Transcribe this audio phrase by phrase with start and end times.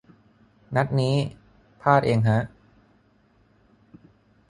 [0.75, 1.15] นัดนี้
[1.81, 2.39] พลาดเองฮะ